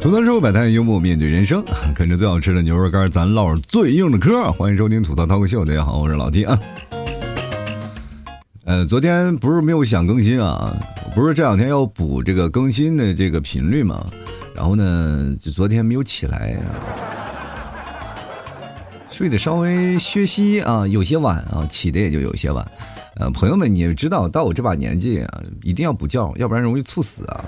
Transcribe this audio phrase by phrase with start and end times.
[0.00, 1.62] 吐槽之后摆摊幽默面对人生，
[1.94, 4.50] 啃着最好吃的牛肉干，咱唠最硬的嗑。
[4.50, 6.58] 欢迎收听吐槽涛哥秀，大家好，我是老 T 啊。
[8.64, 10.74] 呃，昨天不是没有想更新啊，
[11.14, 14.06] 不是这两天要补这个更新的这个频率嘛？
[14.56, 16.64] 然后呢，就昨天没有起来，啊
[19.10, 22.66] 睡得稍微歇息啊，有些晚啊，起的也就有些晚。
[23.16, 27.44] 呃，朋友们，你也知道，到我这把年纪啊，一定要补觉，要不然容易猝死啊。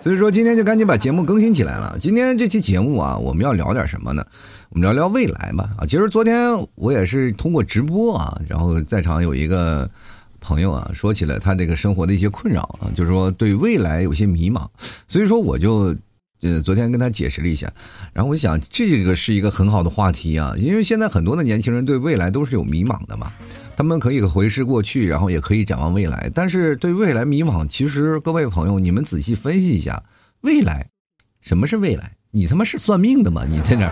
[0.00, 1.96] 所以说，今天就赶紧把节目更新起来了。
[2.00, 4.24] 今天这期节目啊，我们要聊点什么呢？
[4.70, 5.68] 我们聊聊未来吧。
[5.76, 9.90] 啊，其实昨天我也是通过直播啊，然后在场有一个
[10.40, 14.66] 朋友啊，说起了他这个生活的一些困扰啊，就是说对未来有些迷茫。
[15.08, 15.94] 所以说，我就
[16.42, 17.70] 呃昨天跟他解释了一下。
[18.12, 23.32] 然后我想，这个是一个很好的话题啊，因为现在很多的年轻人对未来都是有迷茫的嘛。
[23.78, 26.28] 他们可以回视过去，然后也可以展望未来。
[26.34, 30.02] 但是对未来迷茫，其实各位朋友，你们仔细分析一下，
[30.40, 30.84] 未来，
[31.40, 32.10] 什么是未来？
[32.32, 33.44] 你他妈是算命的吗？
[33.48, 33.88] 你在那，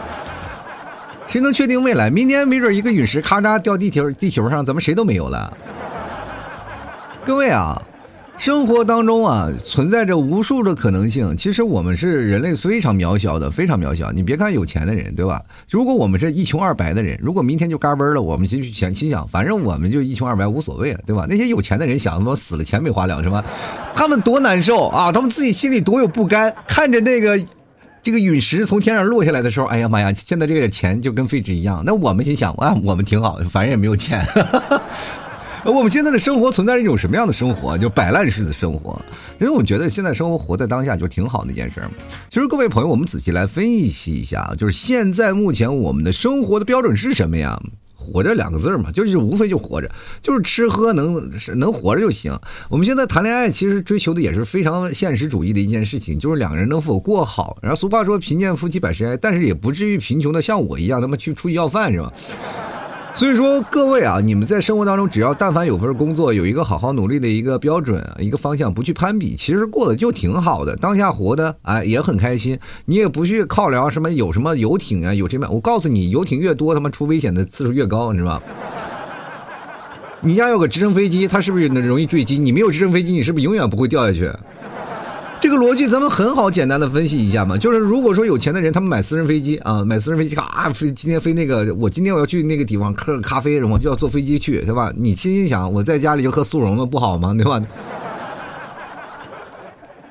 [1.31, 2.11] 谁能确定未来？
[2.11, 5.56] 明年没准一个陨石咔嚓掉地球地球上，咱们谁都没有了。
[7.25, 7.81] 各位啊！
[8.39, 11.37] 生活当中啊，存在着无数的可能性。
[11.37, 14.12] 其实我们是人类非常渺小的，非常渺小。
[14.12, 15.43] 你别看有钱的人，对吧？
[15.69, 21.27] 如果我们是一穷二白的人，如果明天就嘎嘣了，我们就想心想，反正我们就一穷二白无所谓了，对吧？
[21.28, 23.45] 那些有钱的人想，我死了钱没花了，是吧？
[23.95, 25.11] 他们多难受啊！
[25.11, 27.41] 他们自己心里多有不甘，看着那个
[28.03, 30.12] 这个陨石从天上落下来的时候，哎呀妈呀！
[30.12, 31.83] 现在这个钱就跟废纸一样。
[31.84, 34.25] 那我们心想啊，我们挺好，反正也没有钱。
[35.75, 37.77] 我们现在的生活存在一种什么样的生活？
[37.77, 39.00] 就摆烂式的生活。
[39.41, 41.91] 因为我觉得现在生活活在当下就挺好的一件事儿。
[42.31, 47.61] 其实各位朋友，我们仔细来分析一下，就是现在目前我们的生活的标准是什么呀？
[47.98, 49.91] 活着两个字嘛，就是无非就活着，
[50.22, 52.39] 就是吃喝能能活着就行。
[52.69, 57.59] 我们现在谈恋爱，其实追求的也是非常现实主义的一件事情，就是两个人能否过好。
[57.61, 62.12] 然后俗话说贫贱夫妻百事哀，但是也不至于贫穷的像我一样，他妈去出去要饭是吧？
[63.16, 70.77] 所以说，各位啊，你们在生活当中，只要但凡有份工作，有一个好好努力的一个标准、一个方向，不去攀比，其实过得就挺好的。
[70.77, 72.59] 当下活的，哎，也很开心。
[72.84, 78.43] 你也不去靠聊什么有什么游艇啊，有这面，我告诉你，游艇越多，他妈出危险的次数越高，你知道吧？
[80.21, 82.37] 你家有个直升飞机，它是不是容易坠机？
[82.37, 84.31] 你没有直升飞机，你是不是永远不会掉下去？
[85.47, 94.93] 这个逻辑咱们很好简单的分析一下嘛，就是如果说有钱的人他们买私人飞机啊，买私人飞机啊飞今天飞那个，我今天我要去那个地方喝咖啡什么，就要坐飞机去，对吧？
[94.97, 97.33] 你心心想，我在家里就喝速溶的不好吗？
[97.33, 97.62] 对吧？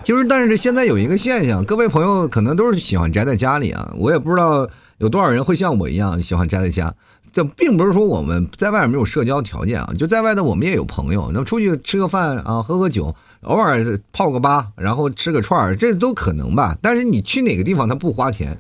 [0.06, 4.66] 就是，但是现在有一个现象，各位朋友可能都是喜欢宅在家里啊，我也不知道
[5.00, 6.96] 有多少人会像我一样喜欢宅在家。
[7.36, 13.14] 这并不是说我们在外面没有社交条件啊，就在外头我们也有朋友，那出去吃个饭啊，喝喝酒。
[13.42, 16.78] 偶尔泡个吧，然后吃个串儿，这都可能吧。
[16.82, 18.58] 但是你去哪个地方，他不花钱，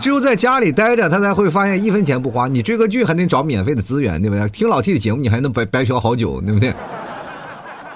[0.00, 2.48] 只有在家里待着，他才会发现一分钱不花。
[2.48, 4.48] 你追个剧还能找免费的资源，对不对？
[4.48, 6.74] 听老 T 的节目，你还能白白嫖好久，对不对？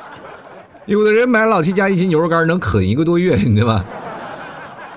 [0.84, 3.82] 有的人买老 T 家一斤牛肉干能啃一个多月，对吧？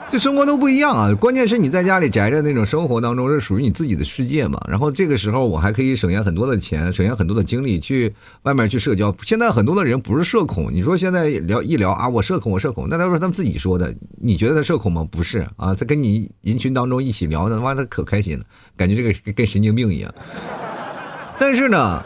[0.10, 1.14] 这生活都不一样啊！
[1.16, 4.58] 关键是你在家里宅着那种生活当中是属于你自己的世界嘛。
[4.70, 8.14] 然后这个时候我还可以省下很多的钱，省下很多的精力去
[8.44, 9.14] 外面去社交。
[9.24, 15.06] 现在很多的人不是社恐，你说现在聊一聊啊，我社恐，我社恐，那他说他们自己说的，你觉得他社恐吗？
[15.12, 18.46] 不是啊，在跟你人群当中一起聊，他妈的可开心了，
[18.78, 20.14] 感觉这个跟神经病一样。
[21.38, 22.02] 但是呢。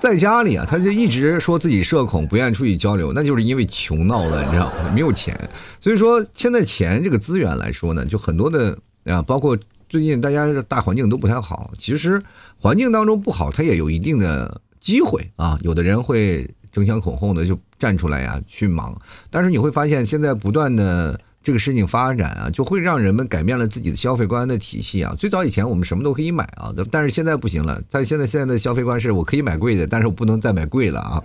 [0.00, 4.90] 在家里啊，他就一直说自己社恐，不愿意出去交流，那就是因为穷闹的，你知道吗？
[4.94, 5.36] 没有钱。
[5.80, 11.72] 所以说，现在钱这个资源来说呢，就很多的啊，包括最近大家的大环境都不太好。
[11.78, 12.22] 其实
[12.58, 15.58] 环境当中不好，它也有一定的机会啊。
[15.62, 18.96] 有的人会争先恐后的就站出来呀，去忙。
[19.30, 21.18] 但是你会发现，现在不断的。
[21.48, 25.14] 这个事情发展啊，就会让人们改变了自己的消费观的体系啊。
[25.16, 27.80] 最早以前我们什么都可以买啊，但是现在不行了。
[27.90, 31.22] 但现在现在的消费观是我可以买贵的，但是我不能再买贵了啊。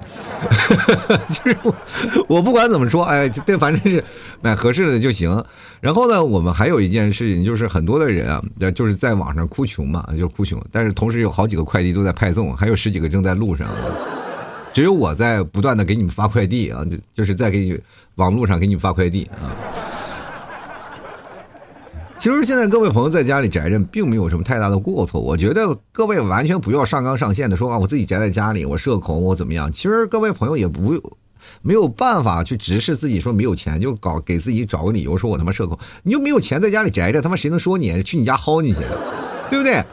[1.28, 1.75] 就是我
[2.38, 4.02] 我不管怎么说，哎，对，反正是
[4.40, 5.44] 买合适的就行。
[5.81, 8.42] 然后呢，我们还有一件事情，就是很多的人啊，
[8.74, 10.58] 就是在网上哭穷嘛，就是哭穷。
[10.72, 13.68] 但是同时有好几个快递都在派送，还有十几个正在路上，
[14.72, 17.78] 只有我在不断的给你们发快递啊，就就是在给你
[18.16, 19.52] 网络上给你们发快递啊。
[22.24, 25.20] 其实现在各位朋友在家里宅着，并没有什么太大的过错。
[25.20, 29.70] 我觉得各位完全不要上纲上线的说啊，我自己宅在家里，我社恐，我怎么样？
[29.70, 30.98] 其实各位朋友也不
[31.62, 38.02] 没有办法去直视自己，说没有钱就搞给自己找个理由说我他妈社恐，你又没有钱在家里宅着，他妈谁能说你？
[38.04, 38.80] 去你家薅你去，
[39.50, 39.84] 对不对？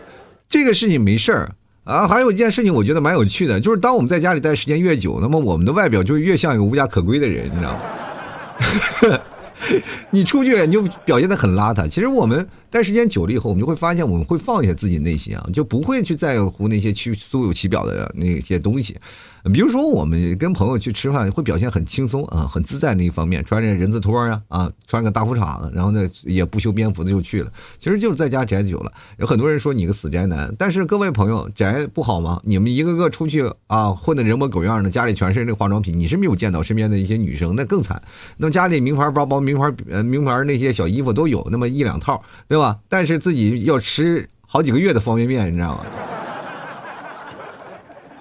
[0.49, 1.51] 这个事情没事儿
[1.83, 2.07] 啊。
[2.07, 7.81] 还有一件事情，我觉得蛮有趣的，就是当我们在家里待时间越久，那么我们的外表就越像一个无家可归的人，你知道吗？
[10.11, 11.89] 你出去你就表现得很邋遢。
[11.89, 18.97] 其实我们待时间久了以后，我们就会发现，我们会放下自己内心啊，就不会去在乎那些去虚有其表的那些东西。
[19.53, 27.51] 比如说，我们跟朋友去吃饭，会表现很轻松啊，很自在那一方面，穿着人字拖呀，啊，穿个大裤衩子，然后呢也不修边幅的就去了。
[27.79, 28.93] 其实就是在家宅久了。
[29.19, 32.41] 有很多人说你个死宅男，但是各位朋友，宅不好吗？
[32.45, 38.01] 你们一个个出去啊，混的人模狗样的，家里全是那化妆品，你是没有见到身边的一些女生，那更惨。
[38.37, 42.79] 那么家里名牌包包、名牌名牌那些小衣服都有那么一两套，对吧？
[42.89, 45.85] 但是自己要吃好几个月的方便面，你知道吗？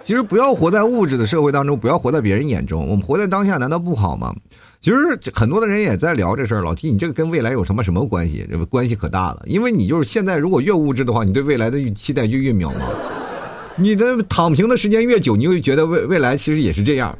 [0.10, 4.36] 其实不要活在物质的社会当中，不要活在别人眼中，我们活在当下，难道不好吗？
[4.82, 4.98] 其实
[5.36, 8.44] 很多的人也在聊这事儿，老提你这个跟未来有什么什么关系？
[8.50, 12.82] 这关系可大了，因为你就是现在如果越物质的话，你对未来的期待就越渺茫。
[13.76, 17.16] 你的躺平的时间越久，你会觉得未未来其实也是这样。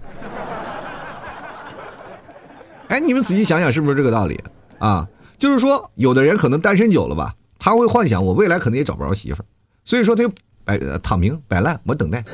[2.88, 4.44] 哎，你们仔细想想，是不是这个道理
[4.80, 5.07] 啊？
[5.38, 9.45] 就是说，有的人可能单身久了吧，他会幻想我未来可能也找不着媳妇儿，
[9.85, 10.31] 所以说他就
[10.65, 12.25] 摆躺平摆烂，我等待。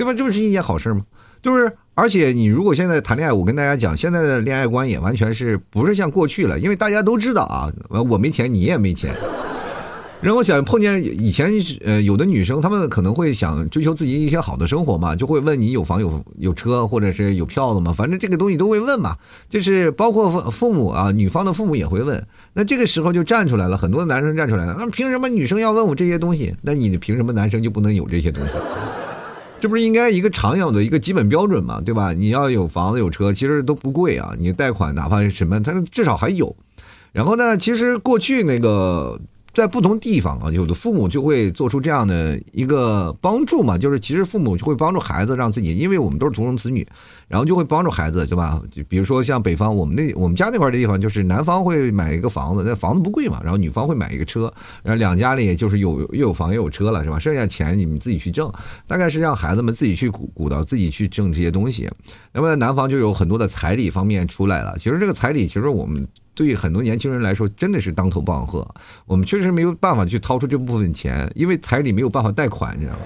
[0.00, 0.14] 对吧？
[0.14, 1.02] 这不是一件好事吗？
[1.42, 6.58] 就是，而且你如果现在谈恋爱，我跟大家讲，现在的恋爱观也完全是不是像过去了？
[6.58, 7.70] 因为大家都知道啊，
[8.08, 9.14] 我没钱，你也没钱。
[10.22, 11.50] 然后想碰见以前
[11.84, 19.16] 呃有的女生，她们可能会想追求自己一些好的生活嘛，就会问你有房有有车或者是有票子嘛，反正这个东西都会问嘛。
[19.50, 22.26] 就是包括父父母啊，女方的父母也会问。
[22.54, 24.76] 那这个时候就站出来了，很多男生站出来了。
[24.78, 26.54] 那凭什么女生要问我这些东西？
[26.62, 28.52] 那你凭什么男生就不能有这些东西？
[29.60, 32.12] 这不是应该一个常有的一个基本标准嘛，对吧？
[32.12, 34.34] 你要有房子有车，其实都不贵啊。
[34.38, 36.56] 你贷款哪怕是什么，它至少还有。
[37.12, 39.20] 然后呢，其实过去那个。
[39.52, 46.86] 在不同地方啊，有的父母就会做出这样的一个帮助嘛，就是其实父母就会帮助孩子，让自己，因为我们都是独生子女，
[47.26, 48.62] 然后就会帮助孩子，对吧？
[48.70, 54.52] 就比如说像北方，我们那我们家那块儿的地方，就是男方会买一个房子，那房子不贵嘛，然后女方会买一个车，
[54.84, 57.18] 然后两家里就是有又有房又有车了，是吧？
[57.18, 58.52] 剩下钱你们自己去挣，
[58.86, 61.90] 大概是让孩子们自己去鼓鼓捣，自己去挣这些东西。
[62.32, 64.76] 那么男方就有很多的彩礼方面出来了。
[64.78, 66.06] 其实这个彩礼，其实我们。
[66.34, 68.66] 对于很多年轻人来说，真的是当头棒喝。
[69.06, 73.00] 我们确实没有办法去掏出这部分钱，因为彩礼没有办法贷款，你知道吗？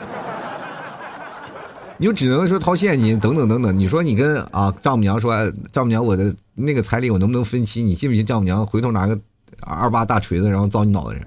[1.96, 3.78] 你就只能说掏现金，等等等等。
[3.78, 5.32] 你说你跟啊丈母娘说，
[5.72, 7.82] 丈母娘，我的那个彩礼我能不能分期？
[7.82, 9.18] 你信不信丈母娘回头拿个
[9.60, 11.26] 二八大锤子，然后造你脑袋上？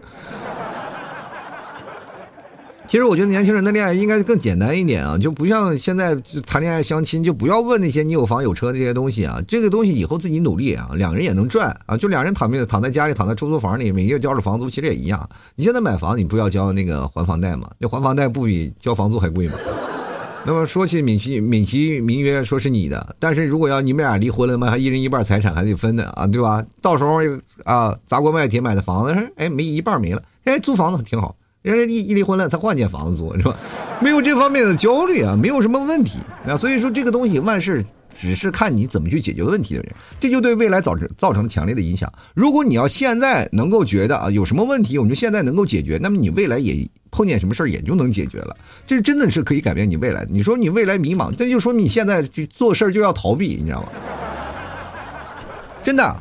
[2.88, 9.42] 其实我觉得年轻人的恋爱应该更简单一点啊，就不像现在谈恋爱相亲，就不要问那些你有房有车这些东西啊。
[9.46, 11.98] 这个东西以后自己努力啊，两人也能赚啊。
[11.98, 15.30] 就两人躺平躺在家里，躺在出租房里，每月交着房租，其实也一样。
[15.56, 17.70] 你现在买房，你不要交那个还房贷吗？
[17.78, 19.56] 那还房贷不比交房租还贵吗？
[20.48, 26.64] 那么说起免息免息名曰说是你的，但是如果要你们俩离婚了嘛，还一人一半财产还得分的啊，对吧？
[26.82, 27.18] 到时候
[27.66, 31.36] 啊砸锅卖铁买的房子，哎没一半没了，哎租房子挺好。
[31.76, 33.56] 人家一一离婚了，才换间房子住是吧？
[34.02, 36.20] 没有这方面的焦虑啊，没有什么问题。
[36.46, 37.84] 那所以说，这个东西万事
[38.14, 42.12] 只是看你怎么去解决问题的人，这就对未来造成造成了强烈的影响。
[42.34, 48.56] 如果你要现在能够觉得啊有什么问题，我们就现在能够解决，那么你未来也碰见什么事儿也就能解决了。
[48.86, 50.26] 这真的是可以改变你未来。
[50.30, 53.90] 你说你未来迷茫，这就说明你现在做事就要逃避，你知道吗？
[55.84, 56.16] 真的。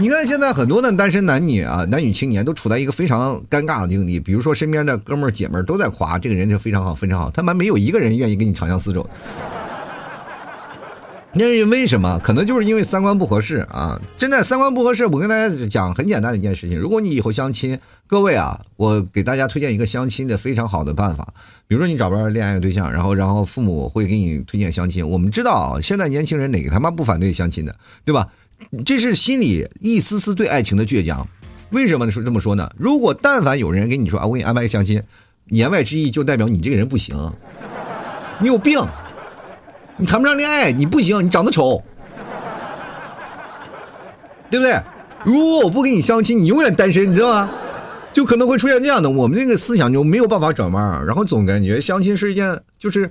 [0.00, 4.20] 你看，现在很多的单身男女啊，男女青年都处在一个非常尴尬的境地。
[4.20, 9.10] 比如说，身边的哥们儿姐们儿都在夸这个人就非常好，非常好，他妈没有一个人愿意跟你长相厮守。
[11.32, 12.20] 那是为什么？
[12.22, 14.00] 可能就是因为三观不合适啊！
[14.16, 15.04] 真的，三观不合适。
[15.04, 17.76] 我跟大家讲很简单的一件事情：如果你以后相亲，
[18.06, 21.34] 各位啊，我给大家推荐一个相亲的非常好的办法。
[21.66, 25.06] 比如说，你找不着恋爱对象，然后，然后父母会给你推荐相亲。
[25.06, 28.28] 我们知道，现在年轻人哪个他妈不反对相亲的，对吧？
[28.84, 31.26] 这是心里一丝丝对爱情的倔强，
[31.70, 32.70] 为什么是这么说呢？
[32.76, 35.02] 如果但凡有人跟你说啊，我给你安排个相亲，
[35.46, 37.16] 言外之意就代表你这个人不行，
[38.40, 38.78] 你有病，
[39.96, 41.82] 你谈不上恋爱，你不行，你长得丑，
[44.50, 44.78] 对不对？
[45.24, 47.50] 如果我不给你相亲，你永远单身，你知道吗？
[48.12, 53.10] 就可能会出现这样的，我们这个思想就没有办法转弯，然后总感觉相亲是一件就是。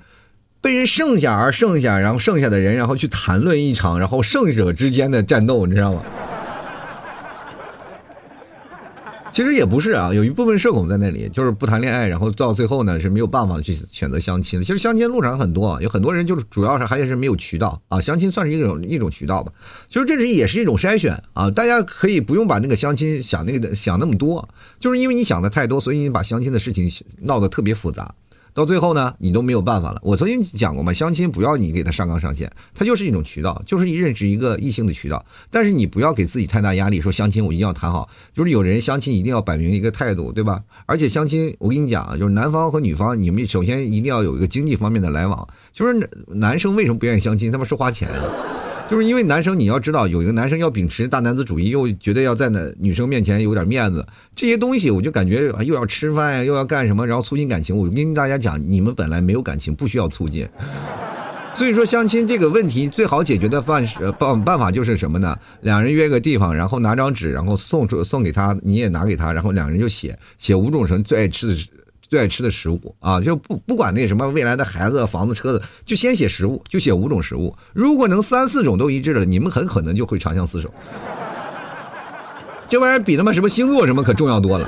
[0.68, 6.02] 被人剩下而剩下，然后剩下的人，然后去谈论一场，然后胜者之间的战斗，你知道吗？
[9.32, 14.66] 其实也不是啊，有一部分社恐在那里，就是不谈恋爱，然后到最后呢是没有办法去选择相亲的。
[14.66, 19.54] 其实相亲路上很多，有很多人就是主要是还是没有渠道啊，相亲算是一种一种渠道吧。
[19.88, 24.46] 其实这是也是一种筛选啊，大家可以不用把那个相亲想那个想那么多，
[24.82, 28.14] 就是因为你想的太多，所以你把相亲的事情闹得特别复杂。
[28.58, 30.02] 到最后呢，你都没有办法了。
[30.02, 35.24] 我曾经讲过嘛，相亲不要你给他上纲上线，它就是一种渠道，就是认识一个异性的渠道。
[35.52, 40.60] 但是你不要给自己太大压力，说相亲我一定要谈好，就是有人相亲一定要摆明一个态度，对吧？
[40.88, 45.48] 而且相亲，我跟你讲，就是男方和女方，你们首先一定要有一个经济方面的来往。
[45.72, 47.52] 就是男生为什么不愿意相亲？
[47.52, 48.67] 他们是花钱啊。
[48.90, 57.76] 就是因为男生，你要知道，有一个男生要秉持大男子主义，又觉得要在那女生面前有点面子，这些东西我就感觉又要吃饭呀，又要干什么，然后促进感情。
[57.76, 60.48] 我跟大家讲，你们本来没有感情，不需要促进。
[61.54, 63.86] 所以说，相亲这个问题最好解决的办
[64.20, 65.38] 办办法就是什么呢？
[65.62, 71.56] 两人约个地方，然后拿张纸，然后送出送给他，你也拿给他，然后两人就写写五种人最爱吃的。
[72.08, 77.56] 最爱吃的食物啊，就不不管那什么未来的孩子、房子、车子，就先写食物，就写五种食物。
[77.74, 80.74] 如果能三四种都一致了，你们很可能就会长相厮守。
[82.70, 84.68] 这玩意儿比他妈什么星座什么可重要多了。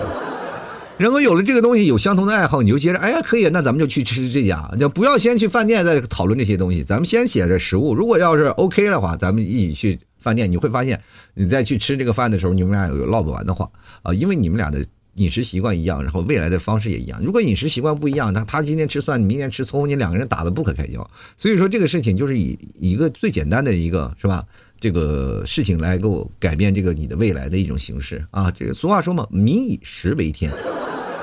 [0.97, 6.83] 然后有了这个东西，有相同的爱好，你就接着，哎呀，可以，那咱们就去吃这家，就不要先去饭店再讨论这些东西。
[6.83, 10.51] 咱们先写着食物，如果要是 OK 的话，咱们一起去饭店。
[10.51, 11.01] 你会发现，
[11.33, 13.69] 你再去吃这个饭的时候，你们俩有唠不完的话
[14.03, 14.85] 啊，因为你们俩的。
[15.19, 17.21] 饮食习惯一样，然后未来的方式也一样。
[17.21, 21.07] 如果饮食习惯不一样，那他今天吃蒜，你明天吃葱，你两个人打得不可开交。
[21.35, 24.43] 所以说这个事情就是以一个最简单的一个是吧？
[24.79, 28.49] 这个事情来给我改变这个你的未来的一种形式啊。
[28.49, 30.49] 这个俗话说嘛，民以食为天，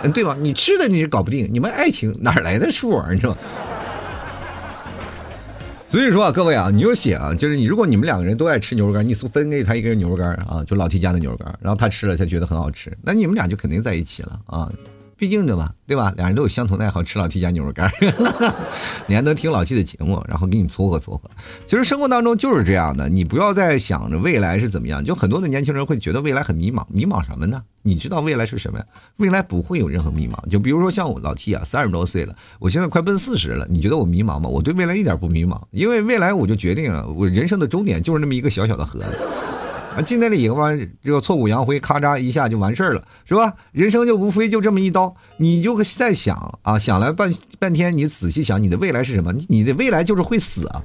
[0.02, 0.36] 嗯，对吧？
[0.38, 3.08] 你吃的你搞不定，你们爱情哪来的数啊？
[3.10, 3.36] 你知道？
[5.88, 14.70] 所以说啊，各位啊，你就写啊，就是你如果你们两个人都爱吃牛肉干，你分给他一根牛肉干啊，就老提家的牛肉干，然后他吃了，他觉得很好吃，那你们俩就肯定在一起了啊。
[15.18, 16.12] 毕竟的吧，对吧？
[16.16, 17.90] 两人都有相同的爱好，吃老 T 家牛肉干，
[19.08, 21.30] 你还能听老 T 的节目，然后给你撮合撮合。
[21.64, 25.02] 其实生活当中就是这样的，你不要再想着未来是怎么样。
[25.02, 27.62] 就很多的年轻人会觉得未来很迷茫，迷茫什么呢？
[27.80, 28.84] 你知道未来是什么呀？
[29.16, 30.34] 未来不会有任何迷茫。
[30.50, 34.50] 就比如说像我老 T 啊，三十多岁了，我现在快奔四十了，你觉得我迷茫吗？
[34.50, 39.18] 我对未来一点不迷茫，因为未来我就决定了，我人生的终点就是那么一个小小的盒子。
[39.96, 40.70] 啊，进那里以后吧，
[41.02, 43.54] 这个挫骨扬灰，咔嚓一下就完事儿了，是吧？
[43.72, 49.32] 人生就无非就这么一刀，你就在想啊，想了半半天，你仔细想，你的未来是什么？
[49.48, 50.82] 你的未来就是会死啊。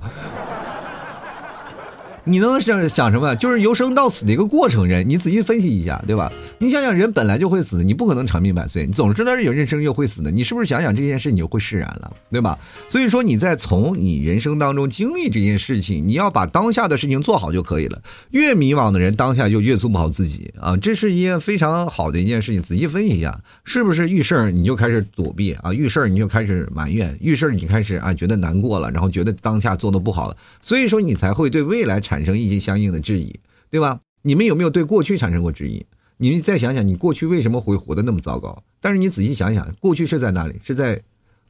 [2.23, 3.35] 你能想想什么？
[3.35, 6.31] 就是由生到死的一个过程，人你仔细分析一下，对吧？
[6.59, 12.59] 你想想，人本来就会死，你不可能长命百岁，你总知道有人生又会死的，你是不是想想这件事，你就会释然了，对吧？
[12.89, 17.99] 所以说，你在从你人生当中经历这件事情，你要把当下的事情做好就可以了。
[18.29, 22.61] 越迷茫的人，当下就越做不好自己啊，这是一件非常好的一件事情。
[22.61, 25.73] 仔细分析一下，是不是遇事儿你就开始躲避啊？
[25.73, 32.10] 遇事儿你就开始埋怨，遇事儿你开始啊觉得难过了，然后觉得当下做的不好了，所以说你才会对未来产。
[32.11, 33.33] 产生一些相应的质疑，
[33.69, 34.01] 对吧？
[34.21, 35.85] 你们有没有对过去产生过质疑？
[36.17, 38.61] 你们再想想，你过去为什么会活得那么糟糕？
[38.81, 40.55] 但是你仔细想想，过去是在哪里？
[40.61, 41.01] 是在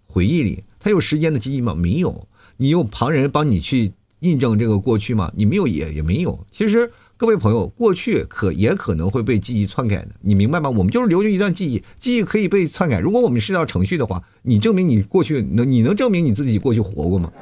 [0.06, 1.74] 回忆里，它有时间的记忆吗？
[1.74, 2.28] 没有。
[2.58, 5.34] 你用旁人帮你去印证这个过去吗？
[5.36, 6.46] 你没有，也也没有。
[6.52, 10.70] 其实各位朋友，过去可也可能会被记忆篡改的，你明白吗？
[10.70, 13.00] 我们就是留着一段记忆，记忆可以被篡改。
[13.00, 17.34] 如果我们是条程序的话，你证明你过去能，你能证明你自己过去活过吗？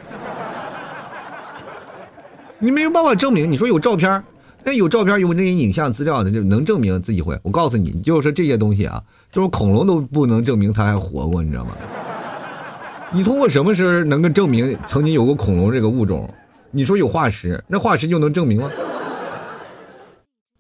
[2.60, 4.22] 你没有办法证明，你说有照片
[4.66, 7.40] 那有照片有那些影像资料的，就能证明自己会。
[7.42, 9.02] 我告诉你，就是说这些东西啊，
[9.32, 11.72] 就是恐龙都不能证明它还活过，你知道吗？
[13.12, 16.30] 你通过什么时候能够证明曾经有过恐龙这个物种？
[16.72, 18.70] 你说有化石，那化石就能证明吗？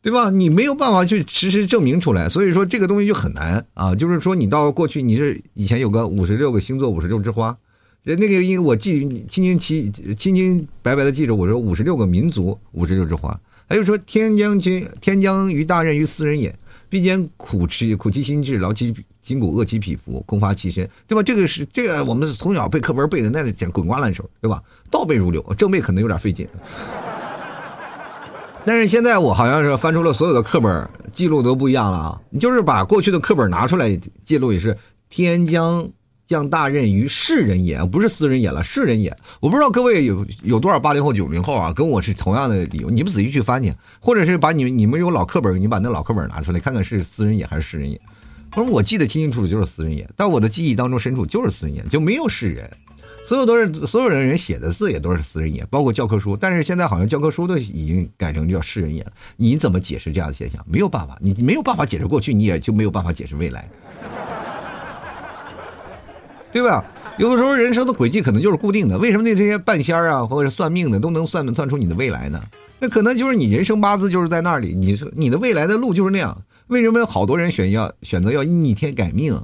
[0.01, 0.29] 对吧？
[0.29, 3.93] 你没有办法去实时证明出来，所以说这个东西就很难啊。
[3.93, 7.57] 就是说，你到过去，你是以前有个五十六个星座，五十六枝花。
[8.15, 13.39] 那个，因为我记清清清清清白白的记着，我说五十六个民族，五十六枝花。
[13.67, 16.57] 还有说天将军天将于大任于斯人也，
[16.89, 21.21] 必先苦其苦其心志，劳其筋骨，饿其体肤，空乏其身，对吧？
[21.21, 24.59] 这个是这个我们从小背课文背的那简滚瓜烂熟，对吧？
[24.89, 26.47] 倒背如流，正背可能有点费劲。
[28.65, 32.21] 但是现在我好像是翻出了所有的课本记录都不一样了啊！
[32.31, 34.75] 你就是把过去的课本拿出来记录也是
[35.09, 35.87] 天将。
[36.29, 39.11] 将大任于世人也，不是私人也了，世人也。
[39.39, 42.91] 我不知道各位有有多少八零后、九零后啊，跟我是同样的理由。
[42.91, 47.99] 你们仔细去翻去，或者是把你们你们有老课本，你把那老课本拿出来看看是私人也还是世人也。
[48.55, 52.69] 我说我记得清清楚楚就是私人也，但我的记忆当中深处就是私人也，就没有世人。
[53.25, 56.37] 所有都是所有人人写的字也都是私人也，包括教科书。
[56.37, 59.11] 但是现在好像教科书都已经改成叫世人也了。
[59.35, 60.63] 你怎么解释这样的现象？
[60.69, 63.67] 没有办法，你没有办法解释过去，你也就没有办法解释未来。
[66.51, 66.83] 对吧？
[67.17, 68.97] 有的时候人生的轨迹可能就是固定的。
[68.97, 72.41] 为什么那这些半仙儿啊，或者算命的都能算能算出你的未来呢？
[72.79, 76.41] 那可能就是你人生八字就是在那里，你说你的未来的路就是那样。
[76.67, 79.39] 为什么有好多人选要选择要逆天改命，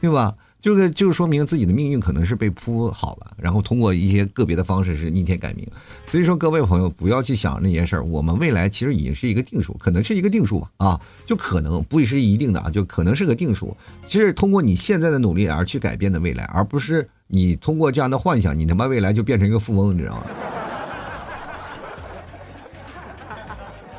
[0.00, 0.34] 对吧？
[0.64, 5.68] 就是就是说明自己的命运可能是被铺好了，然后通过一些个别的方式是逆天改命。
[6.06, 13.76] 所以说，各位朋友不要去想那些事儿，我们未来其实已经是一个定数，可能是一个定数吧啊，就可能不是一定的啊，就可能是个定数。
[14.06, 20.24] 其实通过你现在的努力而去改变的未来，而不是你通过这样的幻想，你他妈未来就变成一个富翁，你知道吗？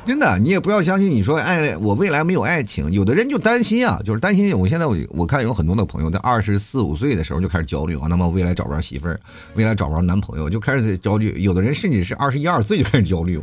[0.06, 1.10] 真的，你也不要相信。
[1.10, 4.56] 你说，哎，我未来没有爱情，有的人就担心啊，就是担心。
[4.56, 9.18] 我现在我我看有很多的朋友在二十四五岁的时候就开始焦虑啊，那么未来找不着媳妇儿，
[9.54, 11.34] 未来找不着男朋友，就开始焦虑。
[11.40, 13.36] 有的人甚至是二十一二岁就开始焦虑。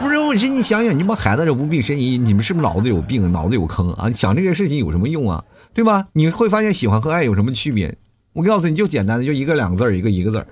[0.00, 4.10] 不是，我这你想想，你们孩子这无病呻吟，你们是不是脑子有病，脑子有坑啊？
[4.10, 5.44] 想这个事情有什么用啊？
[5.72, 6.06] 对吧？
[6.12, 7.96] 你会发现喜欢和爱有什么区别？
[8.32, 10.46] 我告诉你就简单的，就一个两个字儿，一个一个字儿。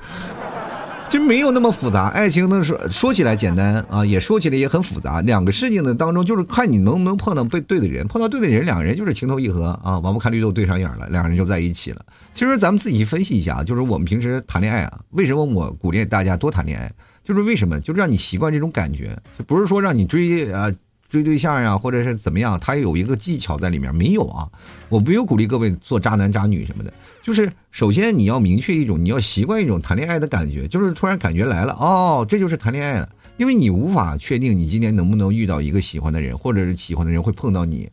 [1.13, 5.21] 其实没有那么复杂，爱情呢说说起来简单啊，也说起来也很复杂。
[5.21, 12.03] 两个事情的当中，就是看你能不能碰到被对的人，碰到对的人，两个人就是情投意合啊，王不看绿豆对上眼了，两个人就在一起了。
[12.33, 16.91] 其实咱们自己分析一下，就是我们平时谈恋爱啊，为什么我鼓励大家多谈恋爱？
[17.23, 17.79] 就是为什么？
[17.79, 20.73] 就是让你习惯这种感觉，就不是说让你追啊。
[21.13, 24.49] 追对象呀，或者是怎么样，他有一个技巧在里面没有啊？
[24.89, 26.91] 我没有鼓励各位做渣男渣女什么的，
[27.23, 37.91] 就是首先你要明确一种，你要习惯一种谈恋爱的感觉，就是突然感觉来了，哦，这就是谈恋爱了，因为你无法确定你今天能不能遇到一个喜欢的人，或者是喜欢的人会碰到你，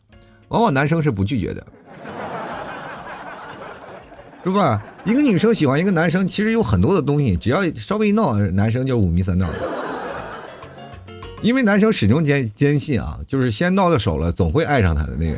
[0.48, 1.66] 往往男生是不拒绝的，
[4.44, 4.82] 是吧？
[5.04, 9.46] 一个女生喜欢一个男生，其实有很多的东西，只要稍微一闹，男生就五迷三道。
[11.42, 15.36] 因为男生始终坚坚信啊，就是先闹到手了，总会爱上他的那个。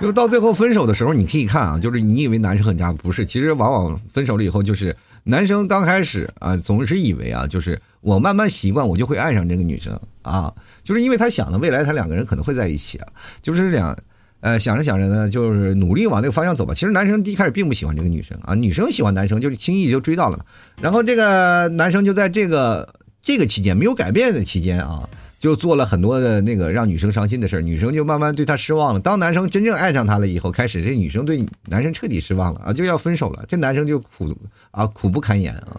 [0.00, 10.50] 就是到最后分手的时候，你可以看啊，就是你以为男生很渣，不是，其实往往分手了以后，就是男生刚开始啊，总是以为啊，就是我慢慢习惯，我就会爱上这个女生啊，
[10.82, 13.06] 就是因为他想的未来他两个人可能会在一起啊，
[13.42, 13.94] 就是这样。
[14.40, 16.72] 呃，想着想着呢，就是努力往那个方向走吧。
[16.72, 20.44] 其实男生一开始并不喜欢这个女生啊，女生喜欢男生，就是轻易就追到了嘛。
[20.80, 22.88] 然后这个男生就在这个。
[23.22, 29.00] 这个期间没有改变的期间啊，就做了很多的那个让女生伤心的事儿，女生就慢慢对他失望了。
[29.00, 33.44] 当男生真正爱上他了以后，开始这女生对男生彻底失望了啊，就要分手了。
[33.46, 34.34] 这男生就苦
[34.70, 35.76] 啊，苦不堪言啊，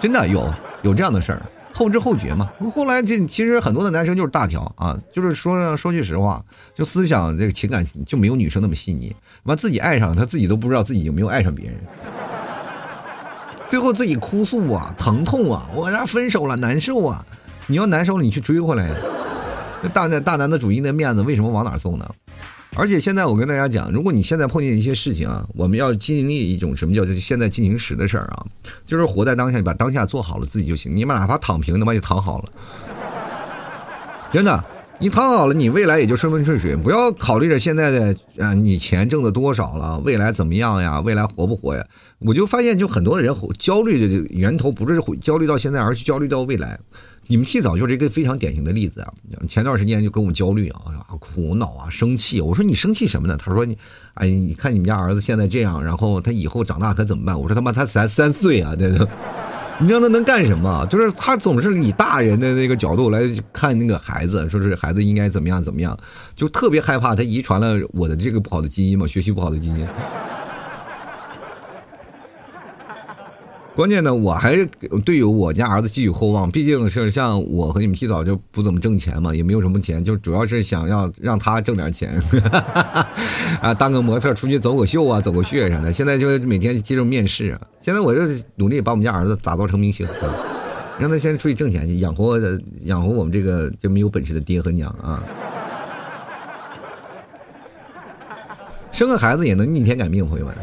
[0.00, 0.52] 真的有
[0.82, 2.50] 有这样的事儿，后知后觉嘛。
[2.74, 11.74] 后来这其实很多的男生就是大条啊，就是说说句实话，就思想这个情感就没有女生那么细腻，完自己爱上他自己都不知道自己有没有爱上别人。
[13.70, 17.24] 最后自己哭诉啊，疼痛啊，我俩分手了，难受啊！
[17.68, 18.90] 你要难受了，你去追回来。
[19.80, 22.10] 那大男大男子主义的面子为什么往哪送呢？
[22.74, 28.44] 而且现在我跟大家讲，如果你现在碰见一些事情啊，我们要经历一种什么叫现在进行时的事儿啊，
[28.84, 30.90] 就是活在当下，把当下做好了自己就行。
[30.92, 32.48] 你们哪怕躺平，他妈就躺好了，
[34.32, 34.64] 真的。
[35.02, 36.76] 你躺好了，你未来也就顺风顺水。
[36.76, 41.00] 不要考虑着现在的，啊，你钱挣的多少了，未来怎么样呀？
[41.00, 41.82] 未来活不活呀？
[42.18, 46.78] 我就发现，就很多人焦虑的源头不是焦虑到现在，而是焦虑到未来。
[47.28, 49.10] 你们替早就是一个非常典型的例子啊。
[49.48, 50.82] 前段时间就跟我焦虑啊，
[51.18, 52.42] 苦恼啊，生气。
[52.42, 53.38] 我说你生气什么呢？
[53.38, 53.78] 他说你，
[54.14, 57.40] 哎，你看你们家儿子现在这样，然后他以后长大可怎么办？
[57.40, 59.06] 我说他妈他才三岁啊，对对。
[59.80, 60.86] 你知道他能干什么？
[60.90, 65.98] 就是他总是以大人的那个角度来看那个孩子，说是孩子应该怎么样怎么样，
[66.36, 69.86] 就特别害怕他遗传了我的这个不好的基因嘛，学习不好的基因。
[73.74, 74.68] 关键呢，我还是
[75.04, 76.50] 对于我家儿子寄予厚望。
[76.50, 82.20] 毕竟是像我和你们提早就不怎么挣钱嘛，也没有什么钱，就主要是想要让他挣点钱，
[83.62, 85.92] 啊，当个模特出去走个秀啊，走个穴啥的。
[85.92, 87.60] 现在就每天接受面试啊。
[87.80, 88.20] 现在我就
[88.56, 90.06] 努力把我们家儿子打造成明星，
[90.98, 92.38] 让他先出去挣钱去，养活
[92.84, 95.22] 养活我们这个就没有本事的爹和娘啊。
[98.92, 100.54] 生个孩子也能逆天改命，朋友们。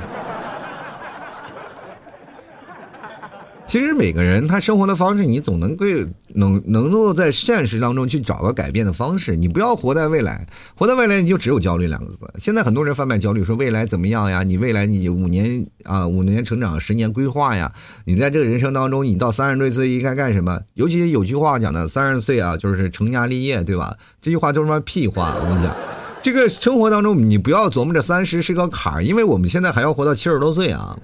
[3.67, 5.85] 其实每个人他生活的方式，你总能够
[6.29, 9.35] 能能够在现实当中去找到改变的方式。
[9.35, 12.19] 你不要活在未来，活在未来你就只有焦虑两个字。
[12.37, 14.41] 现在很多人贩卖焦虑，说未来怎么样呀？
[14.41, 17.69] 你未来你五年啊，五年成长，十年规划呀？
[18.05, 20.57] 你在这个人生当中，你到三十多岁应该干什么？
[20.75, 23.93] 尤其有句话讲的，三十岁啊，就是成家立业，对吧？
[24.21, 25.35] 这句话就是妈屁话！
[25.41, 25.75] 我跟你讲，
[26.23, 30.97] 这个生活当中你不要琢磨着三十是个坎儿，因为我们现在还要活到七十多岁啊。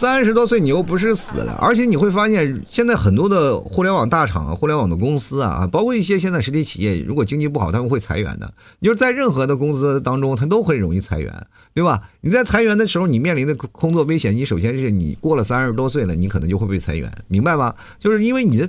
[0.00, 8.50] 三十多岁你又不是死了，而且你会发现，现在很多的互联网大厂啊、互联网的公司啊，包括一些现在实体企业，如果经济不好，他们会裁员的。
[8.80, 12.00] 就是在任何的公司当中，他都会容易裁员，对吧？
[12.22, 17.74] 你在裁员的时候，你面临的工作危险，你首先是你过了三十多岁了，你可能就会被裁员，明白吗？
[17.98, 18.66] 就是因为你的。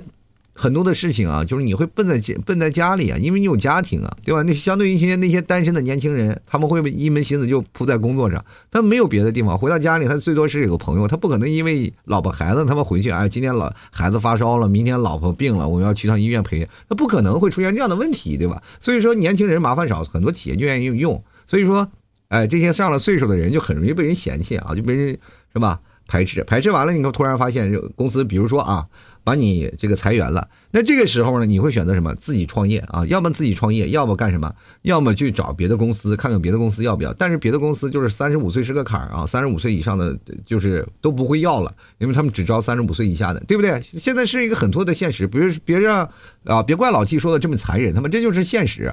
[0.62, 4.42] 很多的事情啊，就是你会笨在家笨在家里啊，因为你有家庭啊，对吧？
[4.42, 9.58] 那相对于一些那些单身的年轻人，他们会一门心思就扑在工作上，他没有别的地方。
[9.58, 18.62] 回到家里，他最多是有个朋友，他不可能因为老婆孩子他们回去，哎，今天老孩子发烧了，明天老婆病了，我要去趟医院陪，他不可能会出现这样的问题，对吧？
[18.78, 21.20] 所以说，年轻人麻烦少，很多企业就愿意用。
[21.44, 21.90] 所以说，
[22.28, 25.18] 哎，这些上了岁数的人就很容易被人嫌弃啊，就被人
[25.52, 25.80] 是吧？
[26.08, 28.86] 排斥，排斥完了，你突然发现公司，比如说啊，
[29.24, 32.14] 把你这个裁员了，那这个时候呢，你会选择什么？
[32.16, 33.06] 自己创业啊？
[33.06, 34.52] 要么自己创业，要么干什么？
[34.82, 37.12] 要么去找别的公司，看看别的公司要不要。
[37.14, 43.80] 但是别的公司就是三十五岁是个坎儿啊，三十五岁以上的就是都不会要了，因为他们只招三十五岁以下的，对不对？
[43.96, 46.08] 现在是一个很多的现实，不是别让
[46.44, 48.92] 啊，别怪老 T 说的这么残忍，他们这就是现实。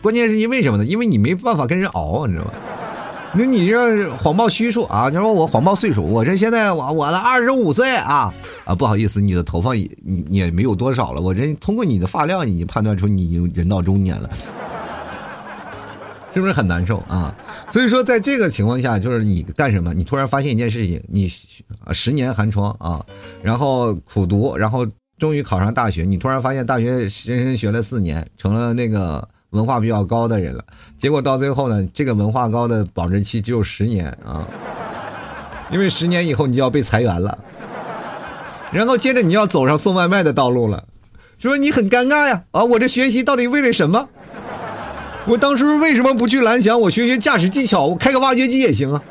[0.00, 0.84] 关键是因为什么呢？
[0.84, 2.52] 因为你没办法跟人熬，你知道吗？
[3.34, 5.08] 那你这谎报虚数啊？
[5.08, 8.32] 你说我谎报岁数，我这现在我我的二十五岁啊
[8.66, 8.74] 啊！
[8.74, 9.90] 不好意思，你的头发也
[10.28, 11.22] 也没有多少了。
[11.22, 14.28] 我这通过你的发量已经判断出你已经人到中年了，
[16.34, 17.34] 是不是很难受啊？
[17.70, 19.94] 所以说，在这个情况下，就是你干什么？
[19.94, 21.26] 你突然发现一件事情，你
[21.92, 23.02] 十年寒窗啊，
[23.42, 24.86] 然后苦读，然后
[25.18, 26.04] 终于考上大学。
[26.04, 29.26] 你突然发现大学人生学了四年，成了那个。
[29.52, 30.64] 文化比较高的人了，
[30.98, 34.46] 结果到最后呢，这个文化高的保质期只有十年啊，
[35.70, 37.38] 因为十年以后你就要被裁员了，
[38.72, 40.84] 然后接着你要走上送外卖的道路了，
[41.38, 44.08] 说你很尴尬呀啊，我这学习到底为了什么？
[45.26, 46.80] 我当时为什么不去蓝翔？
[46.80, 49.02] 我学学驾驶技巧，我开个挖掘机也行啊。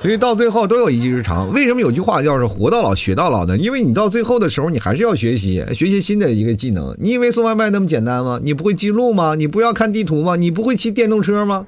[0.00, 1.52] 所以到最后都有一技之长。
[1.52, 3.58] 为什么有句话叫是“活到老学到老”呢？
[3.58, 6.96] 因为你到最后的时候，你还是要学习，学习新的一个技能。
[6.98, 8.40] 你以为送外卖那么简单吗？
[8.42, 9.34] 你不会记录吗？
[9.34, 10.36] 你不要看地图吗？
[10.36, 11.66] 你不会骑电动车吗？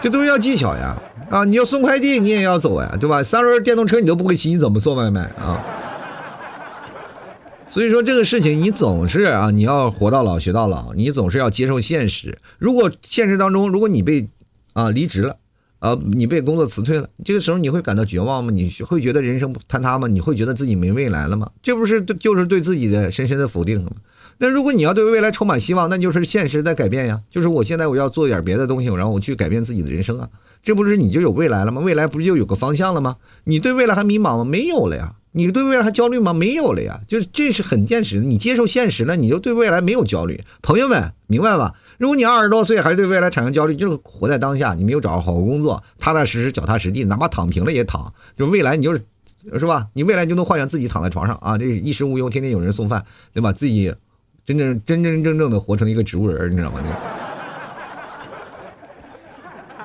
[0.00, 1.00] 这都是要技巧呀！
[1.30, 3.22] 啊，你要送快递，你也要走呀，对吧？
[3.22, 5.62] 三轮电动车你都不会骑，你怎么送外卖啊？
[7.68, 12.36] 所以说这个事情，你总是啊，你要活到老学到老，你总是要接受现实。
[12.58, 14.28] 如果现实当中，如果你被
[14.72, 15.36] 啊离职了。
[15.82, 18.52] 啊，你被工作辞退了，这个时候你会感到绝望吗？
[18.52, 20.06] 你会觉得人生坍塌吗？
[20.06, 21.50] 你会觉得自己没未来了吗？
[21.60, 23.90] 这不是对就是对自己的深深的否定吗？
[24.42, 27.20] 那如果你要对未来充满希望，那就是现实在改变呀。
[27.30, 30.28] 就是我现在我要做点别的东西，然后我去改变自己的人生啊。
[30.64, 31.80] 这不是你就有未来了吗？
[31.80, 33.18] 未来不就有个方向了吗？
[33.44, 34.44] 你对未来还迷茫吗？
[34.44, 35.14] 没有了呀。
[35.30, 36.32] 你对未来还焦虑吗？
[36.32, 38.26] 没有了呀，就这是很现实的。
[38.26, 40.42] 你接受现实了，你就对未来没有焦虑。
[40.60, 41.74] 朋友们，明白吧？
[41.98, 48.12] 如果你二十多岁还是对未来产生焦虑，就是活在当下，你没有找到好工作，踏踏实实、脚踏实地，哪怕躺平了也躺。
[48.36, 49.04] 就未来，你就是，
[49.56, 49.86] 是吧？
[49.92, 53.52] 你未来就能幻想自己躺在床上啊，这衣食无忧，天天有人送饭，对吧？
[53.52, 53.94] 自己
[54.44, 56.80] 真正真真正正的活成一个植物人，你知道吗？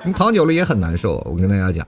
[0.04, 1.18] 你躺久了也很难受。
[1.30, 1.86] 我跟大家讲。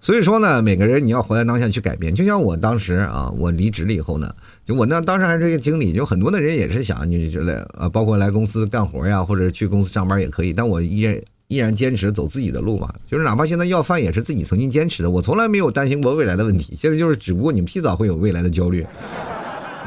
[0.00, 2.14] 所以说呢，每个人你要活在当下去改变。
[2.14, 4.32] 就像我当时啊，我离职了以后呢，
[4.64, 10.52] 就我那当时还是一个经理，就很多的人也是想你觉得啊，包括来公司干活呀，或者去公司上班也可以。
[10.52, 16.76] 但我依然依然坚持走自己的路嘛，就是哪怕现在要饭也是自己曾经坚持的，我从来没有担心过未来的问题。
[16.76, 18.86] 现在就是只不过你们提早会有未来的焦虑，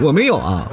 [0.02, 0.70] 我没有啊。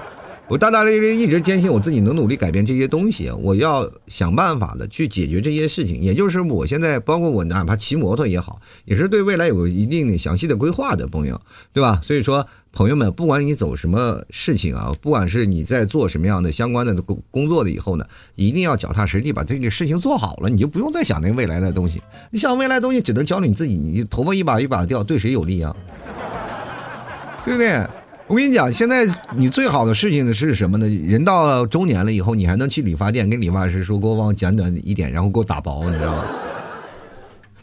[0.50, 6.00] 我大大咧咧一直坚信我自己能努力改变这些东西，我要想办法的去解决这些事情。
[6.00, 11.38] 也就是我现在，包括我哪怕骑摩托也好，也是对未来有一定的详细的规划的朋友，
[11.74, 12.00] 对吧？
[12.02, 22.00] 所以说，朋友们，不管你走什么事情啊，不管是你在做什么样的相关的工工作的以后呢，一定要脚踏实地把这个事情做好了，你就不用再想那个未来的东西。
[22.30, 23.76] 你想未来东西，只能教你自己。
[23.76, 25.76] 你头发一把一把掉，对谁有利啊？
[27.44, 27.86] 对不对？
[28.28, 30.86] 我跟你讲，现在你最好的事情是什么呢？
[30.86, 36.24] 人到了中年了以后，你还能去理发店跟理发师说：“给我往剪短一点，然后给我打薄。”你知道吗？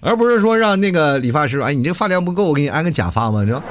[0.02, 3.62] 而不是说让那个理发师说：“哎，你这发量不够，我给你安个假发吗？”知道。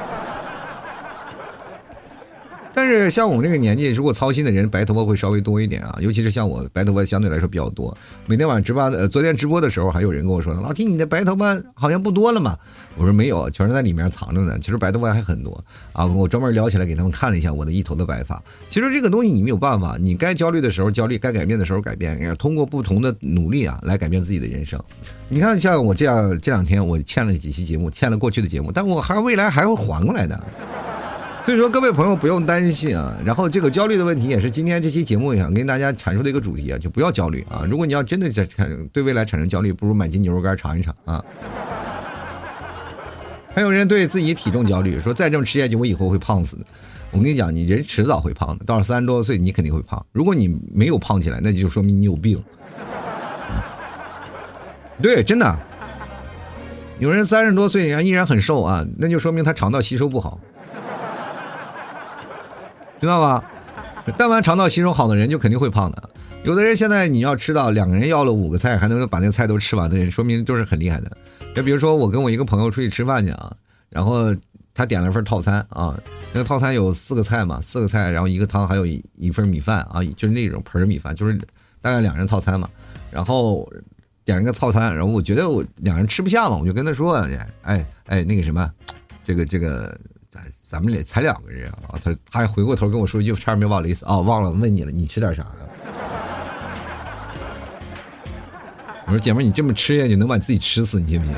[2.75, 5.97] 但是像我们这个年纪，如果操心的人，白头发会稍微多一点啊。
[6.01, 7.97] 尤其是像我，白头发相对来说比较多。
[8.25, 12.57] 每天晚上值班，呃，昨天直播的时候，还有人跟我说：“老弟，你的白头发好像不多了嘛？”
[12.97, 14.59] 我说：“没有，全是在里面藏着呢。
[14.59, 18.43] 其实白头发还很多啊。”我专门撩起来给他们看了一下我的一头的白发。
[18.69, 24.77] 其实这个东西你没有办法，你该焦虑的时候焦虑，该改变的时候改变，要通过不同的努力啊，来改变自己的人生。
[25.29, 30.43] 你看，像我这样，这两天我欠了几期节目，欠了过去的节目，但我还未来还会还过来的。
[31.45, 33.15] 所以说，各位朋友不用担心啊。
[33.23, 37.61] 然后，这个焦虑的问题也是今天这期节目想跟大家阐述的一个主题啊，就不要焦虑啊。
[37.67, 38.47] 如果你要真的在
[38.91, 41.23] 对未来产生焦虑，不如买斤牛肉干尝一尝啊。
[43.53, 46.65] 还有人对自己体重焦虑，说再这么吃下去，我以后会胖死的。
[47.11, 50.03] 我跟你讲，你人迟早会胖的，到了三十多岁，你肯定会胖。
[50.13, 52.43] 如果你没有胖起来，那就说明你有病。
[54.99, 55.55] 对，真的，
[56.97, 60.39] 有人三十多岁还依然很瘦啊，那就说明他肠道吸收不好。
[63.05, 63.43] 知道吧？
[64.17, 66.09] 但凡肠道吸收好的人，就肯定会胖的。
[66.43, 71.11] 有的人现在你要吃到两个人要了五个菜，还能把那个菜都吃完的人，说明都是很厉害的。
[71.55, 73.51] 就比如说我跟我一个朋友出去吃饭去啊，
[73.89, 74.35] 然后
[74.73, 75.97] 他点了份套餐啊，
[76.33, 81.35] 那个套餐有四个菜嘛，四个菜，然后一个汤，还有一一份米饭啊，就是那种盆米饭，就是
[81.81, 82.69] 大概两人套餐嘛。
[83.09, 83.67] 然后
[84.23, 87.15] 点了个套餐，然后我觉得我两人吃不下嘛，我就跟他说，
[87.63, 88.69] 哎哎，那个什么，
[89.25, 89.97] 这个这个
[90.67, 95.45] 咱们也才两个人啊，他他还回过头跟我说一句，差点没忘了意思啊，忘了问你了，你吃点啥？
[99.07, 101.35] 我说姐妹，你这么吃下去，能把自己吃死，你信不信？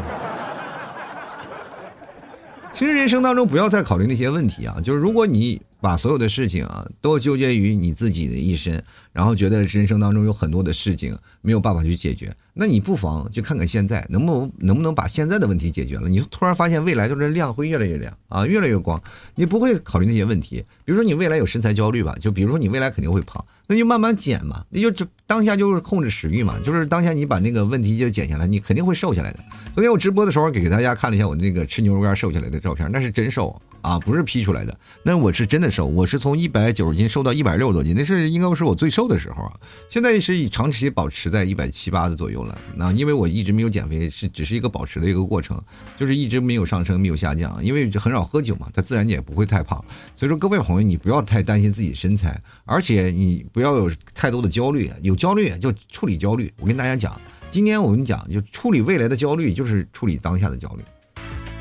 [2.71, 16.09] 其实人生当中不要再考虑那些问题啊，就是如果你把所有的事情啊都纠结于你自己的一身，然后觉得人生当中有很多的事情没有办法去解决，那你不妨就看看现在能不能能不能把现在的问题解决了。
[16.09, 19.01] 你突然发现未来就是亮会越来越亮啊，越来越光，
[19.35, 20.63] 你不会考虑那些问题。
[20.83, 23.43] 比如说你未来有身材焦虑吧，就比如说你未来肯定会胖。
[23.69, 29.39] 那就慢慢减嘛，那就这当下就是控制食欲嘛，就是当下你把那个问题就减下来，你肯定会瘦下来的。
[29.73, 34.77] 昨天我直播的时候给大家看了一下我那个吃牛肉干瘦下来的照片，那是真瘦，啊不是 P 出来的。
[35.03, 39.53] 那我是真的瘦，我是从一百九十斤瘦到一百六十多斤，那是应该是我最瘦的时候啊。
[39.89, 42.57] 现在是以长期保持在一百七八的左右了。
[42.75, 45.61] 那因为我一直没有减肥，是只是一个保持的一个过程，
[45.95, 47.63] 就是一直没有上升，没有下降。
[47.63, 49.83] 因为很少喝酒嘛，它自然也不会太胖。
[50.15, 53.45] 所以说各位朋友，你不要太担心自己身材，而且你。
[53.53, 56.53] 不要有太多的焦虑，有焦虑就处理焦虑。
[56.59, 57.19] 我跟大家讲，
[57.49, 60.83] 今天我跟你讲，就处理未来的焦虑，就是处理当下的焦虑。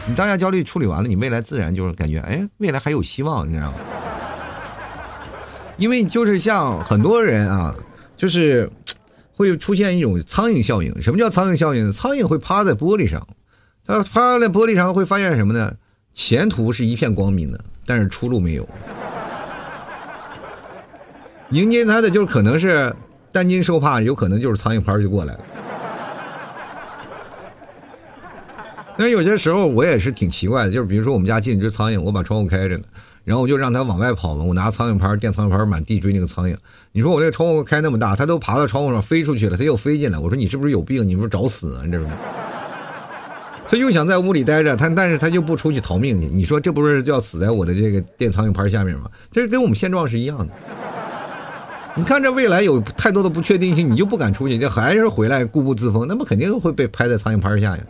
[0.08, 3.78] 你当下焦虑处理完了，你未来自然就是感觉，哎，未来还有希望，你知道吗？
[5.76, 7.74] 因为就是像很多人啊，
[8.16, 8.70] 就是
[9.34, 11.02] 会出现一种苍蝇效应。
[11.02, 11.92] 什么叫苍蝇效应呢？
[11.92, 13.26] 苍蝇会趴在玻璃上，
[13.84, 15.74] 它趴在玻璃上会发现什么呢？
[16.14, 18.66] 前途是一片光明的，但是出路没有。
[21.50, 22.94] 迎接他的就是可能是
[23.32, 25.40] 担惊受怕，有可能就是苍蝇拍就过来了。
[28.98, 32.84] 那有些时候我也是挺奇怪的，就是比如说我们家进一只苍蝇，我把窗户开着呢，
[33.24, 36.56] 然后我就让它往外跑嘛，我拿苍蝇拍电苍蝇拍满地追那个苍蝇。
[36.92, 41.06] 你说我这个窗户开那么大，它都爬到窗户上飞出去了，它又飞进来，我说你是不是有病？
[41.06, 41.82] 你不是找死啊？
[41.84, 42.10] 你知道吗？
[43.68, 46.26] 他又想在屋里待着，他但是他就不出去逃命去。
[46.28, 49.10] 你说这不是就要死在我的这个电苍蝇拍下面吗？
[49.30, 50.48] 这是跟我们现状是一样的。
[51.96, 57.82] 你看这未来有太多的不确定性，你就不敢出去，就还是回来固步自封，那么肯定会被拍在苍蝇拍下呀。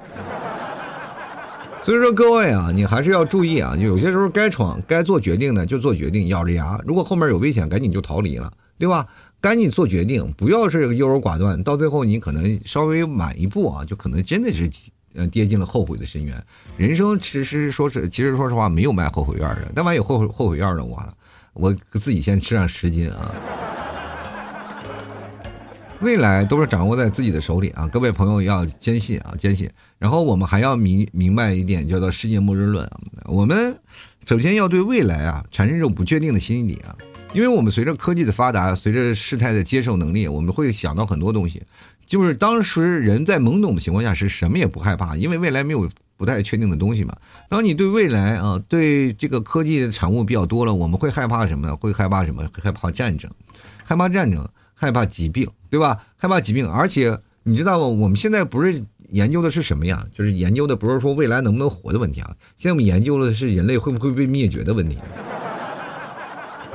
[1.86, 9.06] 所以说各位啊，你还是要注意啊，有些时候该闯、该做决定的就做决定，咬着牙，如果后面有危险，赶紧就逃离了，对吧？
[9.40, 14.68] 赶紧做决定，不要是优柔寡断，到最后你可能稍微晚一步啊，就可能真的是
[15.14, 16.44] 呃跌进了后悔的深渊。
[16.76, 21.08] 人生其实说是，其实说实话没有卖后悔药的，但凡有后悔后悔药的话，
[21.52, 23.32] 我自己先吃上十斤啊。
[26.00, 27.88] 未来都是掌握在自己的手里啊！
[27.88, 29.68] 各位朋友要坚信啊，坚信。
[29.98, 32.98] 然后我们还要明明白一点，叫做世界末日论啊。
[33.24, 33.74] 我们
[34.26, 36.94] 首先要对未来啊产生这种不确定的心理啊，
[37.32, 41.62] 因为我们随着科技的发达，随着事态的接受能力，我们会想到很多东西。
[42.04, 47.16] 就是当时人在懵懂的情况下是什么也不害怕，因为未来没有不太确定的东西嘛。
[47.48, 51.74] 当你对未来啊，对这个科技的产物比较多了，我们会害怕什么呢？
[51.74, 52.46] 会害怕什么？
[52.62, 53.30] 害怕战争，
[53.82, 54.46] 害怕战争。
[54.78, 56.04] 害怕疾病，对吧？
[56.16, 57.86] 害怕疾病，而且你知道吗？
[57.86, 60.06] 我们现在不是研究的是什么呀？
[60.12, 62.30] 就是研究的不是说未来能不能活的问题啊。
[62.56, 64.98] 现在我们研究的是人类会不会被灭绝的问题，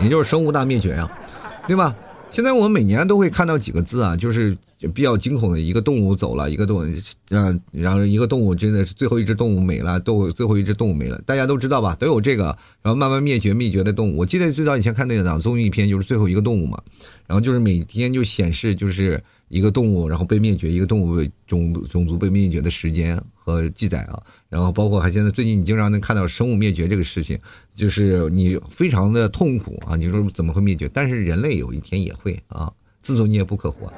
[0.01, 1.09] 也就是生物大灭绝呀，
[1.67, 1.95] 对吧？
[2.31, 4.57] 现在我们每年都会看到几个字啊，就是
[4.93, 6.93] 比较惊恐的一个动物走了，一个动物，
[7.29, 11.93] 嗯，然后一个动物真的是最后一只动物没了，都最后一只动物没了，大家都知道吧？
[11.99, 12.45] 都有这个，
[12.81, 14.17] 然后慢慢灭绝灭绝的动物。
[14.17, 16.81] 我记得最早以前看那档综艺片，就是最后一个动物嘛，
[17.27, 19.21] 然后就是每天就显示就是。
[19.51, 27.37] 一个动物然后被灭绝，一个动物种种族被灭绝的时间和记载啊，然后包括还现在最近你经常能看到生物灭绝这个事情，
[27.75, 30.89] 就是你非常的痛苦啊，你说怎么会灭绝？
[30.93, 33.91] 但是人类有一天也会啊，自作孽不可活。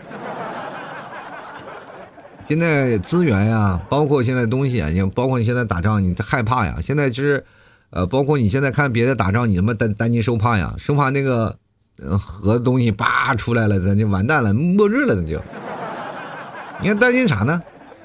[2.43, 6.79] 现在资源呀，包括现在东西啊，你包括你现在打仗，你害怕呀。
[6.81, 7.45] 现在就是，
[7.91, 11.59] 呃，包括你现在看别的打仗，你他妈担担惊受怕呀，生怕那个。
[12.17, 15.41] 核东西叭出来了，咱就完蛋了，末日了，那就。
[16.81, 17.61] 你看担心啥呢？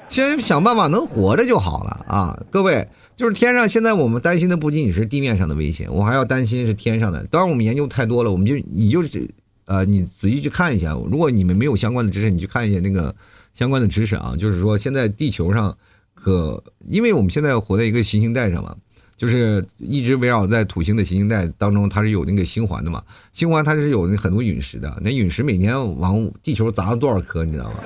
[0.07, 2.43] 先想办法能活着就好了啊！
[2.49, 7.23] 各位，就是天上现在我们担心的不仅仅是地面上的危险，我还要担心是天上的。
[7.25, 9.29] 当然我们研究太多了，我们就你就是
[9.65, 10.93] 呃，你仔细去看一下。
[10.93, 13.13] 如果你们没有相关的知识，你去看一下那个
[13.53, 14.33] 相关的知识啊。
[14.39, 15.77] 就是说现在地球上
[16.15, 18.75] 可，因为我们现在活在一个行星带上嘛。
[19.19, 23.03] 就是一直围绕在土星的行星带当中，它是有那个星环的嘛？
[23.33, 27.73] 星环它是有那很多陨石的，那陨石每年往地球砸了多少颗，你知道吗？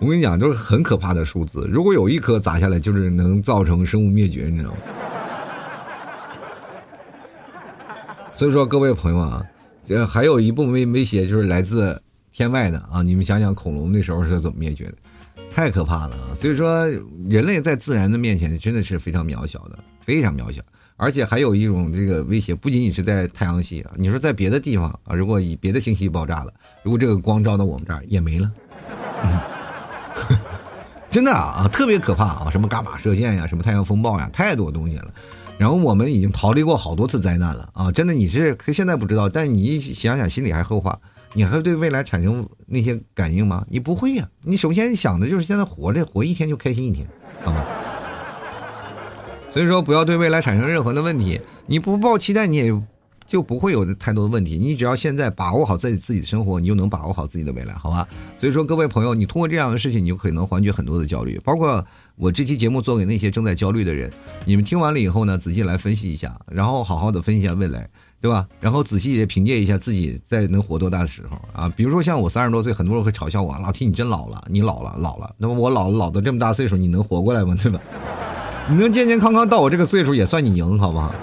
[0.00, 1.66] 我跟你讲，都是很可怕的数字。
[1.72, 4.76] 如果有一颗砸下来，就是能造成生物灭绝，你知道吗？
[8.36, 9.42] 所以说，各位朋友啊，
[9.86, 11.98] 这还有一部分威威胁就是来自
[12.32, 13.02] 天外的啊！
[13.02, 14.94] 你们想想，恐龙那时候是怎么灭绝的？
[15.54, 16.34] 太可怕了啊！
[16.34, 16.84] 所以说，
[17.28, 20.60] 人类在自然的面前真的是非常渺小的，非常渺小。
[20.96, 28.52] 而且还有一种这个威胁，不仅仅是在太阳系啊，你说在别的地方啊，如果以别的星系爆炸了，如果这个光照到我们这儿也没了，
[31.08, 32.48] 真的啊，特别可怕啊！
[32.50, 35.14] 什么伽马射线呀，什么太阳风暴呀，太多东西了。
[35.56, 37.92] 然后我们已经逃离过好多次灾难了啊！
[37.92, 40.98] 真的，你是现在不知道，但是你一想想，心里还后怕。
[41.34, 43.66] 你还会对未来产生那些感应吗？
[43.68, 44.26] 你不会呀！
[44.42, 47.06] 你首先想的就是现在活着，活一天就开心一天，
[47.42, 47.62] 好吗？
[49.52, 51.40] 所以说，不要对未来产生任何的问题。
[51.66, 52.72] 你不抱期待，你也
[53.26, 54.58] 就不会有太多的问题。
[54.58, 58.06] 你只要现在把握好自己自己的生活，你就能把握好自己的未来，好吧？
[58.38, 61.84] 所以说，各位朋友，你通过这样的事情，你就可能缓解很多的焦虑，包括。
[62.16, 64.08] 我这期节目做给那些正在焦虑的人，
[64.44, 67.90] 你们听完了以后呢，仔细来分析一下，然后好好的分析一下未来，
[68.24, 68.48] 对吧？
[68.58, 75.30] 然后仔细的凭借一下自己在能活多大的时候啊，比如说像我三十多岁，很多人会嘲笑我，老提你真老了，你老了老了。
[75.36, 77.54] 那么我老老到这么大岁数，你能活过来吗？
[77.62, 77.78] 对吧？
[78.70, 81.14] 你能健健康康到我这个岁数，也算你赢，好不好？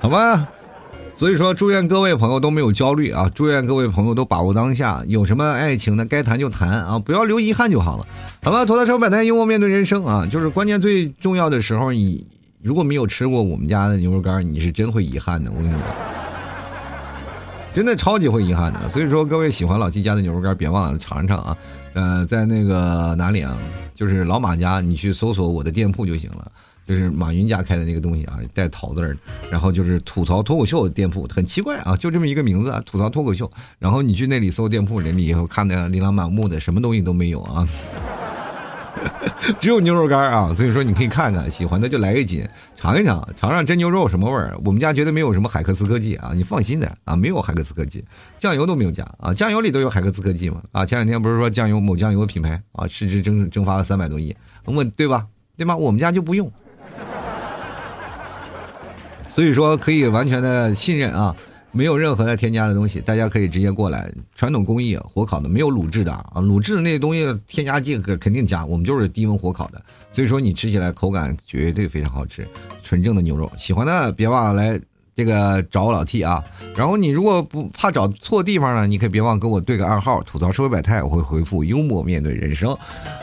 [0.00, 0.46] 好吧。
[1.14, 3.30] 所以说，祝愿各位朋友都没有焦虑啊！
[3.34, 8.06] 祝愿各位朋友都把握当下，有什么爱情的该谈就谈啊，不要留遗憾就好了。
[8.42, 10.28] 好吧，头大车百态，幽默面对人生啊！
[10.30, 12.26] 就是关键最重要的时候，你
[12.62, 15.50] 如果没有吃过我们家的牛肉干，你是真会遗憾的。
[15.50, 15.80] 我跟你讲，
[17.72, 18.86] 真的超级会遗憾的。
[18.86, 21.56] 所以说，各位喜欢老七家的牛肉干，别忘了尝尝啊！
[21.94, 23.56] 呃，在那个哪里啊？
[23.94, 26.52] 就是老马家，你去搜索我的店铺就行了。
[26.86, 29.16] 就是马云家开的那个东西啊，带“桃”字儿，
[29.50, 33.48] 然后就是吐槽脱口秀店铺，很奇怪啊，就这么一个名字啊，吐槽脱口秀。
[33.78, 37.66] 然后你去那里搜店铺，人里以后看的琳琅满目的，什么东西都没有啊，
[39.60, 40.52] 只有牛肉干啊。
[40.54, 44.56] 所以说你可以看看，喜欢的就来一斤尝一尝，尝尝真牛肉什么味儿。
[44.64, 48.04] 我们家绝对没有什么海克斯科技啊，你放心的啊，没有海克斯科技，
[48.38, 50.84] 酱油都没有加啊，酱油里都有海克斯科技嘛啊。
[50.84, 55.26] 前两天不是说酱油某酱油品牌啊，市值蒸蒸发了三百多亿，我对吧？
[55.56, 55.76] 对吧？
[55.76, 56.50] 我们家就不用。
[59.32, 61.34] 所以说可以完全的信任啊，
[61.72, 64.10] 没有任何的添加的东西，大家可以直接过来。
[64.34, 69.80] 传统工艺火烤的，没有卤制的啊，卤制的那些东西添加剂肯肯定加，我们就是低温火烤的。
[70.10, 72.46] 所以说你吃起来口感绝对非常好吃，
[72.82, 73.50] 纯正的牛肉。
[73.56, 74.80] 喜欢的别忘了来
[75.14, 76.42] 这个找我老 T 啊。
[76.76, 82.76] 然后你如果不怕找错地方呢，你可以别忘跟我对个暗号，吐槽社会百态，我会回复幽默面对人生。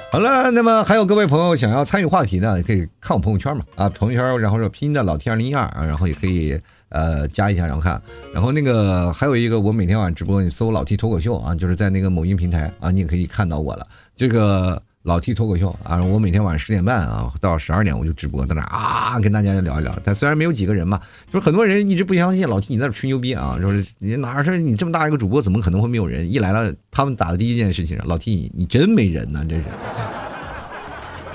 [0.10, 6.58] 好了，那么还有各位朋友想要参与话题呢，也可以看我朋友圈嘛啊，朋友圈然后是拼音的老 T 二零一二啊，然后也可以
[6.90, 8.02] 呃加一下然后看，
[8.34, 14.82] 然后那个还有一个我每天晚上直播，你搜老 T 脱口秀啊，就是在那个某音平台啊，你也可以看到我了，这个。
[15.04, 19.98] 老 T 脱口秀啊，我每天晚上十点半啊到十二点我就直播在那啊跟大家聊一聊。
[20.04, 21.00] 但虽然没有几个人嘛，
[21.32, 26.30] 就是很多人一直不相信老 T 你在这吹牛逼啊，说是你哪是你这么大一个主播，怎么可能会没有人？
[26.30, 29.66] 一来了，他们打的第一件事情，老 T 你真没人呢，真是。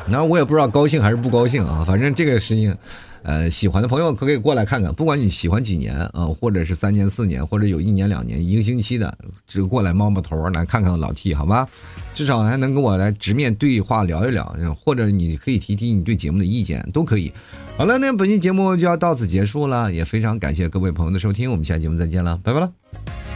[0.06, 2.76] 那我也不知道高兴还是不高兴啊，反正这个事情。
[3.24, 11.68] 呃，喜欢的朋友可以过来看看，不管你喜欢几年啊，或者是三年、四年，或者有一年、两年、一个星期的，只过来摸摸头来看看老 T，好吧？
[12.14, 17.32] 至少还能跟我来直面对话聊一聊，或者你可以提提你对节目的意见，都可以。
[17.76, 23.31] 好了，那本期节目就要到此结束了，也非常感谢各位朋友的收听，我们下期节目再见了，拜拜了。